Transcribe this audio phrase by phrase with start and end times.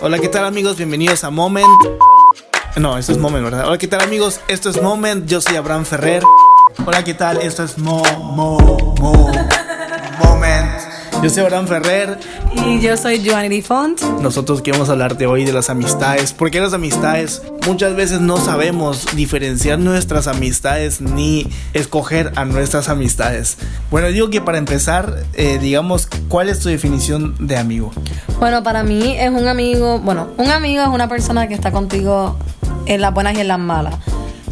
[0.00, 0.76] Hola, ¿qué tal amigos?
[0.76, 1.66] Bienvenidos a Moment.
[2.76, 3.66] No, esto es Moment, ¿verdad?
[3.66, 4.40] Hola, ¿qué tal amigos?
[4.48, 5.26] Esto es Moment.
[5.26, 6.22] Yo soy Abraham Ferrer.
[6.84, 7.38] Hola, ¿qué tal?
[7.38, 8.58] Esto es Mo, Mo,
[9.00, 9.32] Mo,
[10.24, 10.93] Moment.
[11.22, 12.18] Yo soy Abraham Ferrer.
[12.66, 14.00] Y yo soy Joanny Font.
[14.20, 16.32] Nosotros queremos hablarte hoy de las amistades.
[16.32, 23.58] Porque las amistades muchas veces no sabemos diferenciar nuestras amistades ni escoger a nuestras amistades.
[23.90, 27.92] Bueno, digo que para empezar, eh, digamos, ¿cuál es tu definición de amigo?
[28.38, 32.36] Bueno, para mí es un amigo, bueno, un amigo es una persona que está contigo
[32.86, 33.94] en las buenas y en las malas.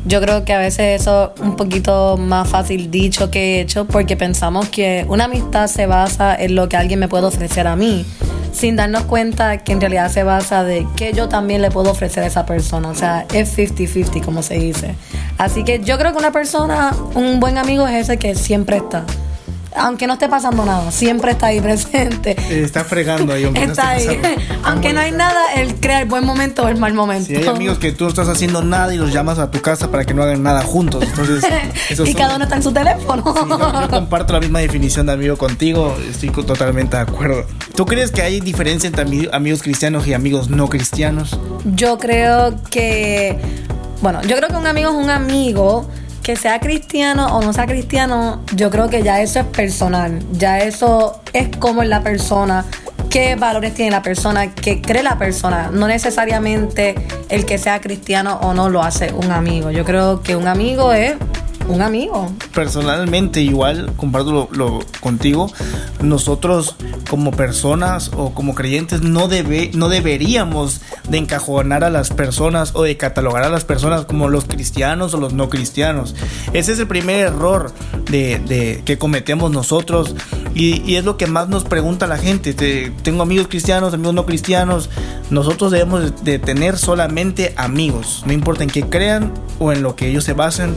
[0.04, 4.16] Yo creo que a veces eso es un poquito más fácil dicho que hecho porque
[4.16, 8.04] pensamos que una amistad se basa en lo que alguien me puede ofrecer a mí
[8.52, 12.22] sin darnos cuenta que en realidad se basa de que yo también le puedo ofrecer
[12.22, 12.88] a esa persona.
[12.90, 14.94] O sea, es 50-50 como se dice.
[15.38, 19.04] Así que yo creo que una persona, un buen amigo es ese que siempre está
[19.76, 22.36] aunque no esté pasando nada, siempre está ahí presente.
[22.50, 24.20] Está fregando ahí, aunque está no ahí.
[24.64, 27.26] aunque no hay nada, él crea el buen momento o el mal momento.
[27.26, 29.90] Si hay amigos que tú no estás haciendo nada y los llamas a tu casa
[29.90, 31.04] para que no hagan nada juntos.
[31.04, 31.44] Entonces,
[32.06, 33.24] y cada uno está en su teléfono.
[33.24, 37.44] yo, comparto la misma definición de amigo contigo, estoy totalmente de acuerdo.
[37.74, 41.38] ¿Tú crees que hay diferencia entre amigos cristianos y amigos no cristianos?
[41.64, 43.38] Yo creo que,
[44.00, 45.88] bueno, yo creo que un amigo es un amigo
[46.22, 50.22] que sea cristiano o no sea cristiano, yo creo que ya eso es personal.
[50.32, 52.64] Ya eso es como es la persona,
[53.10, 55.70] qué valores tiene la persona, qué cree la persona.
[55.72, 56.94] No necesariamente
[57.28, 59.70] el que sea cristiano o no lo hace un amigo.
[59.70, 61.14] Yo creo que un amigo es
[61.68, 62.32] un amigo.
[62.54, 65.50] Personalmente, igual, comparto lo, contigo,
[66.00, 66.76] nosotros
[67.08, 72.82] como personas o como creyentes no, debe, no deberíamos de encajonar a las personas o
[72.82, 76.14] de catalogar a las personas como los cristianos o los no cristianos.
[76.52, 77.72] Ese es el primer error
[78.10, 80.14] de, que cometemos nosotros
[80.54, 82.52] y, es lo que más nos pregunta la gente.
[83.02, 84.90] tengo amigos cristianos, amigos no cristianos.
[85.30, 90.08] Nosotros debemos de tener solamente amigos, no importa en qué crean o en lo que
[90.08, 90.74] ellos se basen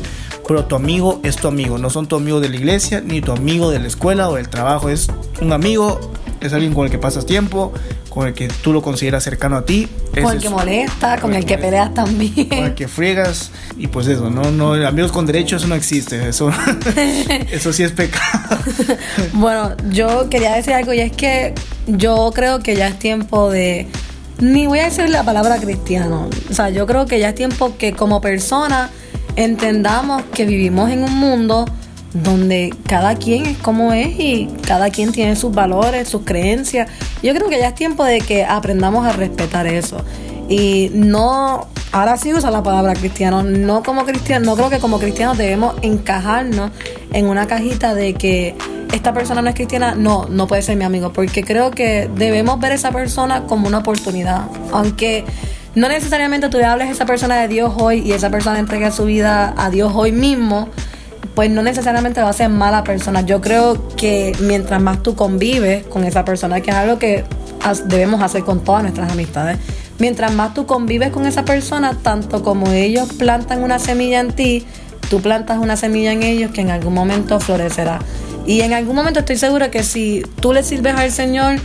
[0.47, 3.31] pero tu amigo es tu amigo, no son tu amigo de la iglesia, ni tu
[3.31, 5.07] amigo de la escuela o del trabajo, es
[5.41, 5.99] un amigo,
[6.39, 7.73] es alguien con el que pasas tiempo,
[8.09, 9.87] con el que tú lo consideras cercano a ti.
[10.13, 12.47] Con el que molesta, con, el que peleas también.
[12.47, 16.29] Con el que friegas, y pues eso, no, no, amigos con derechos eso no existe,
[16.29, 16.51] eso,
[17.51, 18.57] eso sí es pecado.
[19.33, 21.53] bueno, yo quería decir algo y es que
[21.87, 23.87] yo creo que ya es tiempo de
[24.39, 26.29] ni voy a decir la palabra cristiano.
[26.49, 28.91] O sea, yo creo que ya es tiempo que como persona
[29.35, 31.65] entendamos que vivimos en un mundo
[32.23, 36.89] donde cada quien es como es y cada quien tiene sus valores, sus creencias.
[37.21, 39.97] Yo creo que ya es tiempo de que aprendamos a respetar eso.
[40.47, 44.99] Y no, ahora sí usa la palabra cristiano, no como cristiano, no creo que como
[44.99, 46.71] cristianos debemos encajarnos
[47.11, 48.55] en una cajita de que
[48.93, 52.59] esta persona no es cristiana, no, no puede ser mi amigo, porque creo que debemos
[52.59, 55.25] ver a esa persona como una oportunidad, aunque
[55.75, 58.91] no necesariamente tú le hables a esa persona de Dios hoy y esa persona entrega
[58.91, 60.69] su vida a Dios hoy mismo,
[61.35, 63.21] pues no necesariamente va a ser mala persona.
[63.21, 67.25] Yo creo que mientras más tú convives con esa persona, que es algo que
[67.87, 69.57] debemos hacer con todas nuestras amistades,
[69.99, 74.65] mientras más tú convives con esa persona, tanto como ellos plantan una semilla en ti,
[75.09, 77.99] tú plantas una semilla en ellos que en algún momento florecerá.
[78.47, 81.55] Y en algún momento estoy segura que si tú le sirves al Señor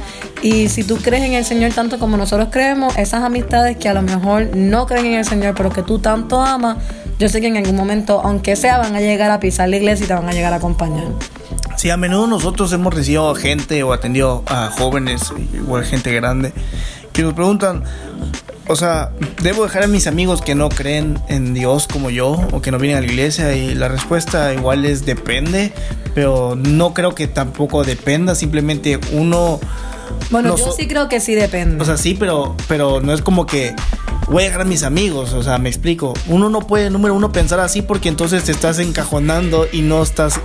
[0.43, 3.95] y si tú crees en el Señor tanto como nosotros creemos, esas amistades que a
[3.95, 6.79] lo mejor no creen en el Señor, pero que tú tanto amas,
[7.19, 10.05] yo sé que en algún momento, aunque sea, van a llegar a pisar la iglesia
[10.05, 11.05] y te van a llegar a acompañar.
[11.77, 16.53] Sí, a menudo nosotros hemos recibido gente o atendido a jóvenes, igual gente grande,
[17.13, 17.85] que nos preguntan,
[18.67, 19.11] o sea,
[19.43, 22.79] ¿debo dejar a mis amigos que no creen en Dios como yo o que no
[22.79, 23.55] vienen a la iglesia?
[23.55, 25.73] Y la respuesta igual es depende,
[26.15, 29.61] pero no creo que tampoco dependa, simplemente uno...
[30.31, 31.83] Bueno, yo sí creo que sí depende.
[31.83, 33.75] O sea, sí, pero, pero no es como que
[34.29, 36.15] voy a dejar a mis amigos, o sea, me explico.
[36.29, 40.41] Uno no puede, número uno, pensar así porque entonces te estás encajonando y no estás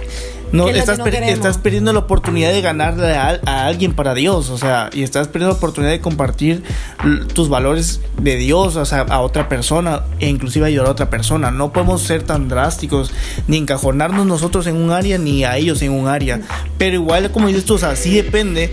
[0.52, 5.04] no, estás, estás, perdiendo la oportunidad de ganarle a, alguien para Dios, o sea, y
[5.04, 6.64] estás perdiendo la oportunidad de compartir
[7.34, 11.52] tus valores de Dios, o sea, a otra persona e inclusive ayudar a otra persona.
[11.52, 13.12] No podemos ser tan drásticos
[13.48, 16.42] ni encajonarnos nosotros en un área ni a ellos en un área.
[16.78, 18.72] Pero igual, como dices tú, o sea, sí depende,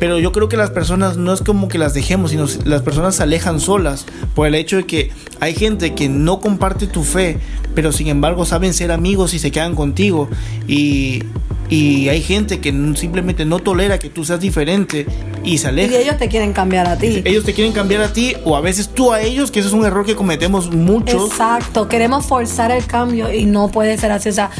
[0.00, 3.16] pero yo creo que las personas no es como que las dejemos, sino las personas
[3.16, 7.38] se alejan solas por el hecho de que hay gente que no comparte tu fe,
[7.74, 10.28] pero sin embargo saben ser amigos y se quedan contigo.
[10.66, 11.22] Y,
[11.72, 15.06] hay gente que simplemente no tolera que tú seas diferente
[15.44, 15.92] y se aleja.
[15.92, 17.22] Y ellos te quieren cambiar a ti.
[17.24, 19.74] Ellos te quieren cambiar a ti o a veces tú a ellos, que ese es
[19.74, 21.30] un error que cometemos muchos.
[21.30, 24.30] Exacto, queremos forzar el cambio y no puede ser así.
[24.30, 24.50] O sea,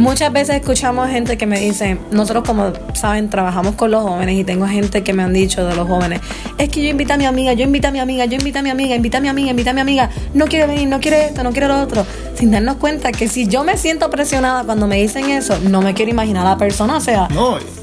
[0.00, 4.44] Muchas veces escuchamos gente que me dice, nosotros como saben, trabajamos con los jóvenes y
[4.44, 6.22] tengo gente que me han dicho de los jóvenes,
[6.56, 8.62] es que yo invito a mi amiga, yo invito a mi amiga, yo invito a
[8.62, 11.26] mi amiga, invito a mi amiga, invito a mi amiga, no quiere venir, no quiere
[11.26, 14.86] esto, no quiere lo otro, sin darnos cuenta que si yo me siento presionada cuando
[14.86, 17.28] me dicen eso, no me quiero imaginar a la persona, o sea,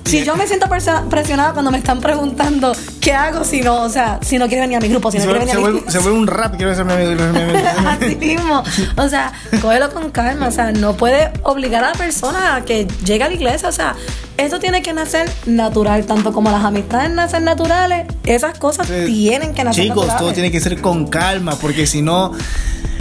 [0.08, 0.68] si yo me siento
[1.10, 2.72] presionada cuando me están preguntando
[3.02, 5.26] qué hago si no, o sea, si no quiere venir a mi grupo, si no
[5.26, 5.92] quiere venir a mi grupo.
[5.92, 7.24] Se vuelve un rap, quiero ser mi amigo.
[7.88, 8.64] Así mismo,
[8.96, 12.88] o sea, cógelo con calma, o sea, no puede obligar a la persona a que
[13.06, 13.96] llegue a la iglesia, o sea,
[14.38, 19.64] eso tiene que nacer natural, tanto como las amistades nacen naturales, esas cosas tienen que
[19.64, 22.34] nacer Chicos, todo tiene que ser con calma, porque si no...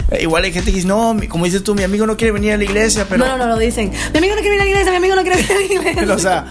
[0.09, 2.53] Eh, igual hay gente que dice, no, como dices tú, mi amigo no quiere venir
[2.53, 3.25] a la iglesia, pero...
[3.25, 3.91] No, no, no, lo dicen.
[4.13, 5.65] Mi amigo no quiere venir a la iglesia, mi amigo no quiere venir a la
[5.65, 5.93] iglesia.
[5.99, 6.45] Pero, o sea,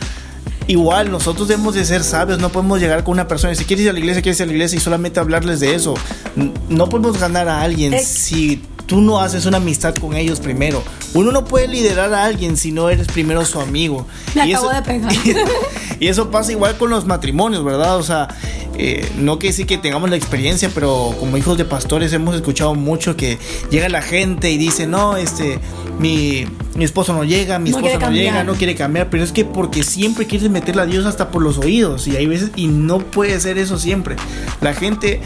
[0.66, 3.84] igual nosotros debemos de ser sabios, no podemos llegar con una persona y si quieres
[3.84, 5.94] ir a la iglesia, quieres ir a la iglesia y solamente hablarles de eso.
[6.68, 10.82] No podemos ganar a alguien si tú no haces una amistad con ellos primero.
[11.14, 14.06] Uno no puede liderar a alguien si no eres primero su amigo.
[14.34, 15.12] Me y acabo de pegar.
[15.98, 17.96] Y, eso pasa igual con los matrimonios, ¿verdad?
[17.96, 18.28] O sea,
[18.78, 22.74] eh, no que sí que tengamos la experiencia, pero como hijos de pastores hemos escuchado
[22.74, 23.38] mucho que
[23.70, 25.58] llega la gente y dice, no, este,
[25.98, 29.44] mi, mi esposo no llega, mi esposa no llega, no quiere cambiar, pero es que
[29.44, 32.98] porque siempre quieres meterle a Dios hasta por los oídos y hay veces y no
[32.98, 34.16] puede ser eso siempre.
[34.60, 35.20] La gente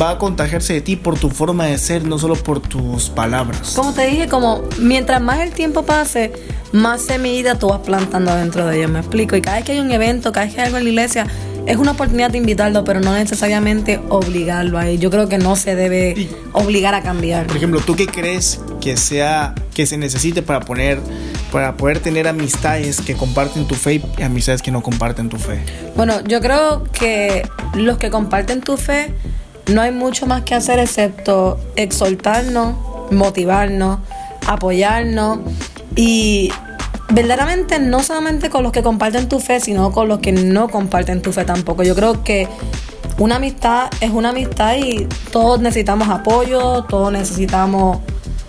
[0.00, 3.74] va a contagiarse de ti por tu forma de ser, no solo por tus palabras.
[3.76, 6.32] Como te dije, como mientras más el tiempo pase,
[6.72, 9.36] más semilla tú vas plantando dentro de ellos, me explico.
[9.36, 11.26] Y cada vez que hay un evento, cada vez que hay algo en la iglesia,
[11.66, 15.00] es una oportunidad de invitarlo, pero no necesariamente obligarlo a él.
[15.00, 17.46] Yo creo que no se debe obligar a cambiar.
[17.48, 21.00] Por ejemplo, ¿tú qué crees que sea que se necesite para poner
[21.52, 25.60] para poder tener amistades que comparten tu fe y amistades que no comparten tu fe?
[25.96, 29.12] Bueno, yo creo que los que comparten tu fe
[29.72, 32.76] no hay mucho más que hacer excepto exhortarnos,
[33.10, 33.98] motivarnos,
[34.46, 35.38] apoyarnos
[35.96, 36.52] y
[37.16, 41.22] verdaderamente no solamente con los que comparten tu fe, sino con los que no comparten
[41.22, 41.82] tu fe tampoco.
[41.82, 42.46] Yo creo que
[43.16, 48.00] una amistad es una amistad y todos necesitamos apoyo, todos necesitamos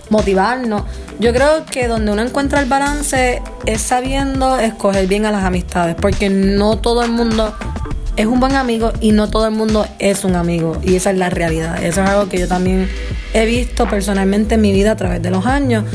[0.10, 0.84] motivarnos.
[1.18, 5.96] Yo creo que donde uno encuentra el balance es sabiendo escoger bien a las amistades,
[5.96, 7.56] porque no todo el mundo
[8.18, 10.78] es un buen amigo y no todo el mundo es un amigo.
[10.84, 11.82] Y esa es la realidad.
[11.82, 12.90] Eso es algo que yo también
[13.34, 15.86] he visto personalmente en mi vida a través de los años.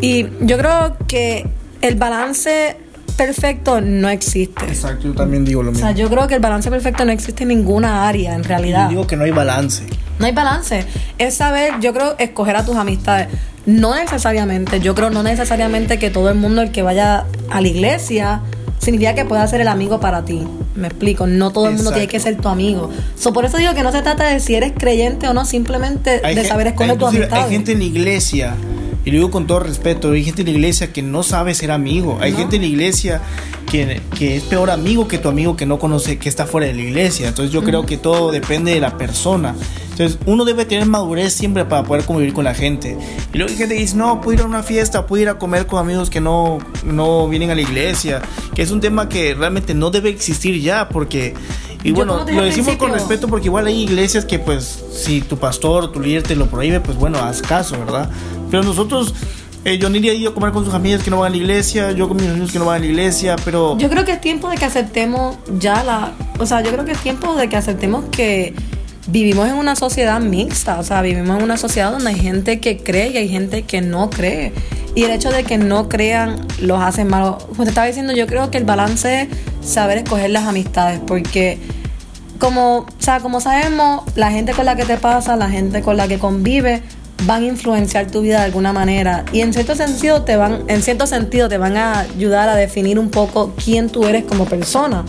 [0.00, 1.48] Y yo creo que
[1.88, 2.76] el balance
[3.16, 4.64] perfecto no existe.
[4.66, 5.86] Exacto, yo también digo lo mismo.
[5.86, 8.84] O sea, yo creo que el balance perfecto no existe en ninguna área, en realidad.
[8.84, 9.86] Yo digo que no hay balance.
[10.18, 10.84] No hay balance.
[11.18, 13.28] Es saber, yo creo, escoger a tus amistades.
[13.64, 17.68] No necesariamente, yo creo no necesariamente que todo el mundo el que vaya a la
[17.68, 18.42] iglesia
[18.78, 20.46] significa que pueda ser el amigo para ti.
[20.76, 22.90] Me explico, no todo el mundo tiene que ser tu amigo.
[23.18, 26.20] So, por eso digo que no se trata de si eres creyente o no, simplemente
[26.20, 27.44] de saber escoger tus amistades.
[27.46, 28.54] Hay gente en la iglesia
[29.06, 31.70] y lo digo con todo respeto, hay gente en la iglesia que no sabe ser
[31.70, 32.18] amigo.
[32.20, 33.22] Hay gente en la iglesia
[33.70, 36.82] que, es peor amigo que tu amigo que no conoce, que está fuera de la
[36.82, 37.28] iglesia.
[37.28, 39.54] Entonces yo creo que todo depende de la persona.
[39.92, 42.98] Entonces uno debe tener madurez siempre para poder convivir con la gente.
[43.32, 45.38] Y luego hay gente que dice, no, puedo ir a una fiesta, puedo ir a
[45.38, 48.22] comer con amigos que no, no vienen a la iglesia.
[48.56, 51.32] Que es un tema que realmente no debe existir ya porque...
[51.86, 55.84] Y bueno, lo decimos con respeto porque igual hay iglesias que pues si tu pastor
[55.84, 58.10] o tu líder te lo prohíbe, pues bueno, haz caso, ¿verdad?
[58.50, 59.14] Pero nosotros,
[59.64, 61.92] eh, yo iría ido a comer con sus amigas que no van a la iglesia,
[61.92, 63.78] yo con mis amigos que no van a la iglesia, pero...
[63.78, 66.12] Yo creo que es tiempo de que aceptemos ya la...
[66.40, 68.52] O sea, yo creo que es tiempo de que aceptemos que
[69.06, 72.78] vivimos en una sociedad mixta, o sea, vivimos en una sociedad donde hay gente que
[72.78, 74.52] cree y hay gente que no cree.
[74.96, 77.44] Y el hecho de que no crean los hace malos.
[77.44, 79.28] Como te estaba diciendo, yo creo que el balance es
[79.68, 81.58] saber escoger las amistades, porque
[82.38, 85.96] como, o sea, como sabemos, la gente con la que te pasa, la gente con
[85.96, 86.82] la que convive,
[87.24, 90.82] van a influenciar tu vida de alguna manera y en cierto sentido te van en
[90.82, 95.02] cierto sentido te van a ayudar a definir un poco quién tú eres como persona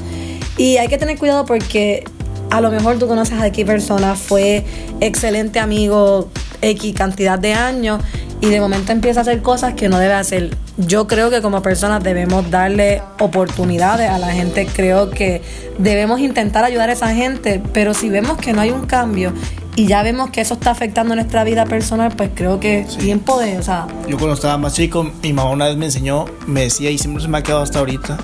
[0.58, 2.06] y hay que tener cuidado porque
[2.50, 4.64] a lo mejor tú conoces a X persona fue
[5.02, 6.30] excelente amigo
[6.62, 8.02] X cantidad de años
[8.42, 10.52] y de momento empieza a hacer cosas que no debe hacer.
[10.78, 15.42] Yo creo que como personas debemos darle oportunidades a la gente, creo que
[15.80, 19.34] debemos intentar ayudar a esa gente, pero si vemos que no hay un cambio
[19.76, 23.40] y ya vemos que eso está afectando nuestra vida personal, pues creo que es tiempo
[23.40, 23.88] de, o sea...
[24.08, 27.24] Yo cuando estaba más chico, mi mamá una vez me enseñó, me decía, y siempre
[27.24, 28.18] se me ha quedado hasta ahorita,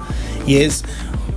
[0.45, 0.83] y es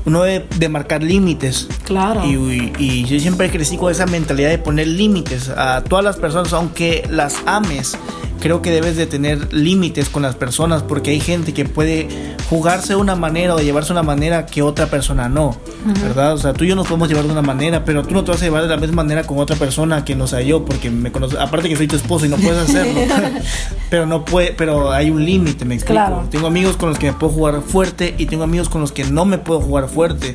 [0.07, 1.69] uno de, de marcar límites.
[1.85, 2.25] Claro.
[2.25, 6.53] Y, y, yo siempre crecí con esa mentalidad de poner límites a todas las personas,
[6.53, 7.99] aunque las ames
[8.41, 12.09] creo que debes de tener límites con las personas porque hay gente que puede
[12.49, 15.57] jugarse de una manera o llevarse de una manera que otra persona no,
[16.03, 16.35] ¿verdad?
[16.35, 18.31] O sea, tú y yo nos podemos llevar de una manera, pero tú no te
[18.31, 20.91] vas a llevar de la misma manera con otra persona que no sea yo, porque
[20.91, 23.01] me conoce, aparte que soy tu esposo y no puedes hacerlo,
[23.91, 26.25] pero no puede, pero hay un límite, me explico.
[26.31, 29.05] Tengo amigos con los que me puedo jugar fuerte y tengo amigos con los que
[29.05, 30.35] no me puedo jugar fuerte.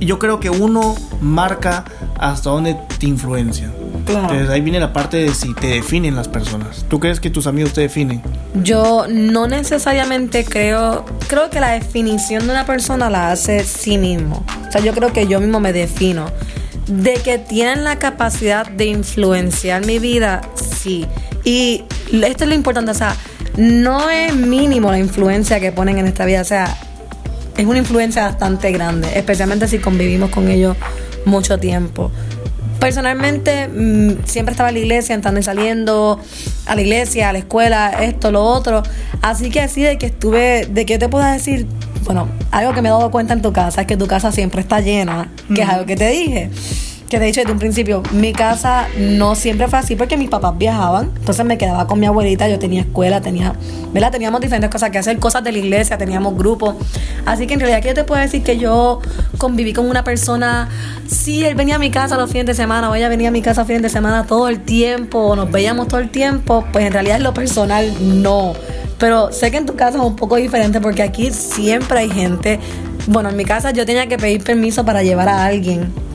[0.00, 1.84] Y yo creo que uno marca
[2.18, 3.72] hasta dónde te influencia.
[4.08, 6.84] Entonces ahí viene la parte de si te definen las personas.
[6.88, 8.22] ¿Tú crees que tus amigos te definen?
[8.62, 14.44] Yo no necesariamente creo, creo que la definición de una persona la hace sí mismo.
[14.68, 16.26] O sea, yo creo que yo mismo me defino.
[16.86, 21.06] De que tienen la capacidad de influenciar mi vida, sí.
[21.44, 23.14] Y esto es lo importante, o sea,
[23.56, 26.76] no es mínimo la influencia que ponen en esta vida, o sea,
[27.56, 30.76] es una influencia bastante grande, especialmente si convivimos con ellos
[31.24, 32.10] mucho tiempo.
[32.80, 36.20] Personalmente, mm, siempre estaba en la iglesia, entrando y saliendo,
[36.66, 38.82] a la iglesia, a la escuela, esto, lo otro.
[39.20, 41.66] Así que así de que estuve, de qué te puedo decir,
[42.04, 44.60] bueno, algo que me he dado cuenta en tu casa es que tu casa siempre
[44.60, 46.50] está llena, que es algo que te dije
[47.08, 50.58] que de hecho desde un principio mi casa no siempre fue así porque mis papás
[50.58, 53.54] viajaban, entonces me quedaba con mi abuelita, yo tenía escuela, tenía,
[53.92, 54.12] ¿verdad?
[54.12, 56.76] Teníamos diferentes cosas que hacer, cosas de la iglesia, teníamos grupos.
[57.24, 59.00] Así que en realidad que yo te puedo decir que yo
[59.38, 60.68] conviví con una persona,
[61.06, 63.40] sí, él venía a mi casa los fines de semana o ella venía a mi
[63.40, 66.92] casa los fines de semana todo el tiempo, nos veíamos todo el tiempo, pues en
[66.92, 67.90] realidad en lo personal
[68.22, 68.52] no.
[68.98, 72.58] Pero sé que en tu casa es un poco diferente porque aquí siempre hay gente.
[73.06, 76.07] Bueno, en mi casa yo tenía que pedir permiso para llevar a alguien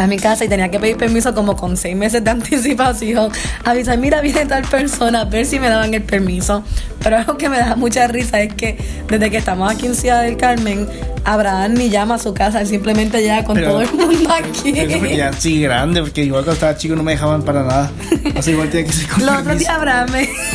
[0.00, 3.30] a mi casa y tenía que pedir permiso como con seis meses de anticipación.
[3.64, 6.64] Avisar, mira, viene tal persona, a ver si me daban el permiso.
[7.02, 8.76] Pero algo que me da mucha risa es que
[9.08, 10.86] desde que estamos aquí en Ciudad del Carmen,
[11.24, 14.72] Abraham ni llama a su casa, él simplemente llega con todo el mundo aquí.
[15.16, 17.90] Ya sí grande, porque igual cuando estaba chico no me dejaban para nada.
[18.36, 20.08] Así igual tenía que ser con Los otros días, Abraham,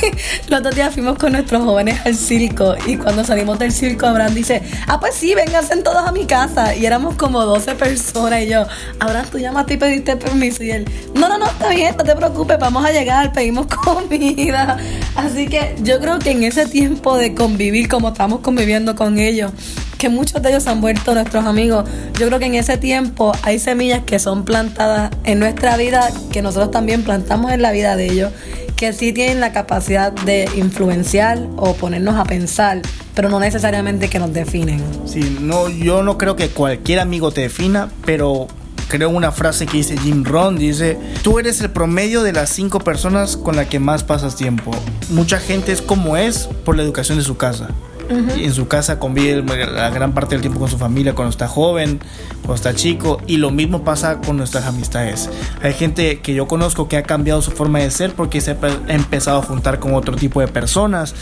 [0.50, 4.34] los otros días fuimos con nuestros jóvenes al circo y cuando salimos del circo, Abraham
[4.34, 6.76] dice, ah, pues sí, vénganse todos a mi casa.
[6.76, 8.66] Y éramos como 12 personas y yo,
[9.00, 10.64] Abraham, tú llamaste y pediste permiso.
[10.64, 14.78] Y él, no, no, no, está bien, no te preocupes, vamos a llegar, pedimos comida.
[15.16, 19.52] Así que yo creo que en ese tiempo de convivir como estamos conviviendo con ellos,
[19.98, 21.86] que muchos de ellos han vuelto nuestros amigos.
[22.18, 26.42] Yo creo que en ese tiempo hay semillas que son plantadas en nuestra vida, que
[26.42, 28.32] nosotros también plantamos en la vida de ellos,
[28.78, 32.82] que sí tienen la capacidad de influenciar o ponernos a pensar,
[33.14, 34.82] pero no necesariamente que nos definen.
[35.06, 38.48] Sí, no, yo no creo que cualquier amigo te defina, pero
[38.88, 42.80] creo una frase que dice Jim Ron, dice, tú eres el promedio de las cinco
[42.80, 44.72] personas con las que más pasas tiempo.
[45.10, 47.70] Mucha gente es como es por la educación de su casa
[48.10, 52.00] en su casa convive la gran parte del tiempo con su familia cuando está joven,
[52.42, 55.30] cuando está chico, y lo mismo pasa con nuestras amistades.
[55.62, 58.58] Hay gente que yo conozco que ha cambiado su forma de ser porque se ha
[58.88, 61.16] empezado a juntar con otro tipo de personas.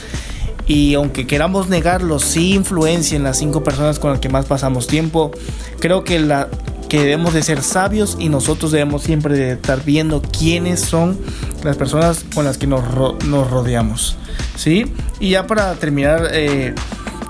[0.66, 4.88] Y aunque queramos negarlo, sí influencia en las cinco personas con las que más pasamos
[4.88, 5.32] tiempo.
[5.80, 6.48] Creo que la,
[6.94, 11.18] que debemos de ser sabios y nosotros debemos siempre de estar viendo quiénes son
[11.64, 12.84] las personas con las que nos,
[13.26, 14.16] nos rodeamos.
[14.56, 14.86] ¿sí?
[15.20, 16.76] Y ya para terminar, eh,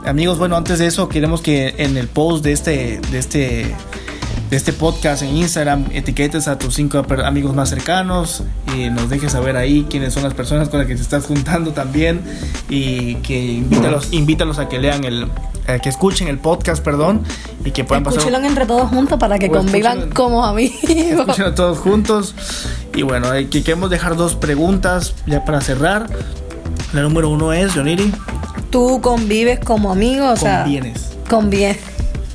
[0.04, 3.74] amigos, bueno, antes de eso, queremos que en el post de este, de este,
[4.54, 8.44] de este podcast en Instagram etiquetes a tus cinco amigos más cercanos
[8.78, 11.72] y nos dejes saber ahí quiénes son las personas con las que te estás juntando
[11.72, 12.22] también
[12.70, 15.28] y que invítalos, invítalos a que lean el,
[15.82, 17.24] que escuchen el podcast, perdón,
[17.66, 18.20] y que puedan pasar.
[18.20, 20.84] Escúchenlo entre todos juntos para que convivan como amigos.
[20.88, 22.36] Escúchenlo todos juntos.
[22.94, 26.06] Y bueno, que queremos dejar dos preguntas ya para cerrar.
[26.94, 28.14] La número uno es, Joniri.
[28.70, 30.30] ¿Tú convives como amigo?
[30.30, 31.10] O sea, convienes.
[31.28, 31.93] Conviene.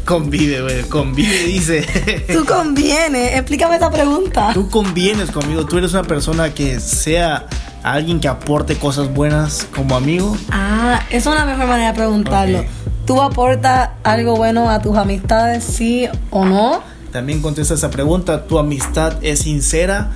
[0.08, 0.82] Convive, güey.
[0.84, 2.24] Convive, dice.
[2.32, 3.34] Tú convienes.
[3.34, 4.52] Explícame esa pregunta.
[4.54, 5.66] Tú convienes conmigo.
[5.66, 7.46] Tú eres una persona que sea
[7.82, 10.34] alguien que aporte cosas buenas como amigo.
[10.50, 12.64] Ah, es una mejor manera de preguntarlo.
[13.04, 16.80] ¿Tú aportas algo bueno a tus amistades, sí o no?
[17.12, 18.46] También contesta esa pregunta.
[18.46, 20.12] ¿Tu amistad es sincera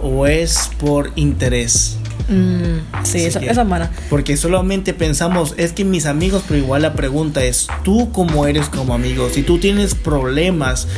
[0.00, 1.98] o es por interés?
[2.28, 3.90] Mm, sí, eso, es buena.
[4.10, 8.68] Porque solamente pensamos, es que mis amigos, pero igual la pregunta es, ¿tú cómo eres
[8.68, 9.28] como amigo?
[9.30, 10.88] Si tú tienes problemas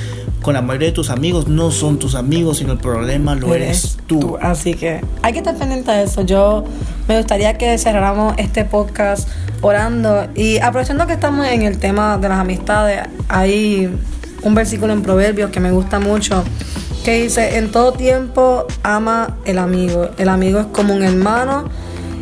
[0.40, 3.98] con la mayoría de tus amigos, no son tus amigos, sino el problema lo eres,
[4.06, 4.38] tú.
[4.40, 6.22] Así que hay que estar pendiente de eso.
[6.22, 6.64] Yo
[7.08, 9.28] me gustaría que cerráramos este podcast
[9.60, 13.90] orando y aprovechando que estamos en el tema de las amistades, hay
[14.42, 16.44] un versículo en Proverbios que me gusta mucho
[17.04, 20.10] que dice, en todo tiempo ama el amigo.
[20.18, 21.64] El amigo es como un hermano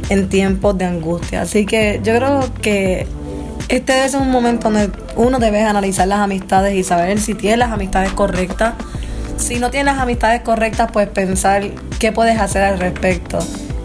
[0.09, 1.43] en tiempos de angustia.
[1.43, 3.07] Así que yo creo que
[3.69, 7.73] este es un momento donde uno debe analizar las amistades y saber si tiene las
[7.73, 8.75] amistades correctas.
[9.37, 11.65] Si no tienes las amistades correctas, pues pensar
[11.99, 13.39] qué puedes hacer al respecto.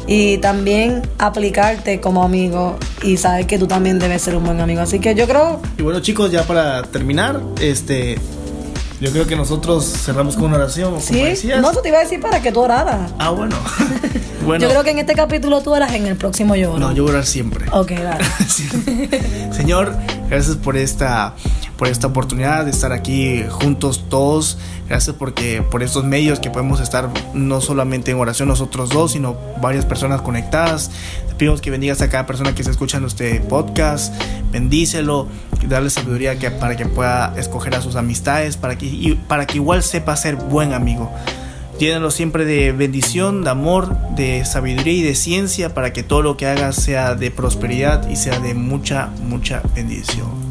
[0.08, 4.82] y también aplicarte como amigo y saber que tú también debes ser un buen amigo.
[4.82, 5.62] Así que yo creo...
[5.78, 8.18] Y bueno chicos, ya para terminar, este...
[9.02, 11.02] Yo creo que nosotros cerramos con una oración.
[11.02, 13.12] Sí, no, tú te iba a decir para que tú oraras.
[13.18, 13.56] Ah, bueno.
[14.46, 14.62] bueno.
[14.62, 17.10] Yo creo que en este capítulo tú oras, en el próximo yo No, yo voy
[17.10, 17.66] a orar siempre.
[17.72, 18.24] Ok, dale.
[19.54, 19.96] Señor,
[20.30, 21.34] gracias por esta
[21.82, 24.60] por esta oportunidad de estar aquí juntos todos.
[24.88, 29.36] Gracias porque por estos medios que podemos estar no solamente en oración nosotros dos, sino
[29.60, 30.92] varias personas conectadas.
[31.28, 34.14] Te pedimos que bendigas a cada persona que se escucha en este podcast.
[34.52, 35.28] Bendícelo,
[35.68, 39.82] darle sabiduría que, para que pueda escoger a sus amistades, para que, para que igual
[39.82, 41.12] sepa ser buen amigo.
[41.80, 46.38] Llénalo siempre de bendición, de amor, de sabiduría y de ciencia para que todo lo
[46.38, 50.51] que haga sea de prosperidad y sea de mucha, mucha bendición.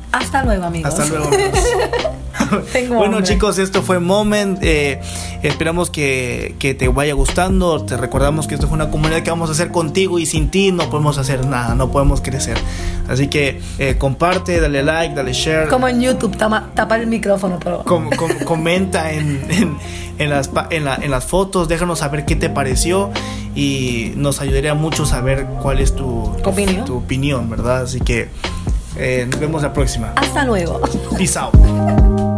[0.11, 0.93] Hasta luego, amigos.
[0.93, 1.29] Hasta luego,
[2.89, 4.59] bueno, chicos, esto fue Moment.
[4.61, 4.99] Eh,
[5.41, 7.83] esperamos que, que, te vaya gustando.
[7.85, 10.71] Te recordamos que esto es una comunidad que vamos a hacer contigo y sin ti
[10.71, 12.57] no podemos hacer nada, no podemos crecer.
[13.07, 15.69] Así que eh, comparte, dale like, dale share.
[15.69, 17.83] Como en YouTube, tapa, el micrófono, pero.
[18.45, 19.77] comenta en,
[20.17, 23.11] en, las, en, la, en las fotos, déjanos saber qué te pareció
[23.55, 26.85] y nos ayudaría mucho saber cuál es tu, opinión?
[26.85, 27.81] tu opinión, ¿verdad?
[27.83, 28.29] Así que
[28.95, 30.13] eh, nos vemos la próxima.
[30.15, 30.79] Hasta luego.
[31.17, 32.30] Peace out.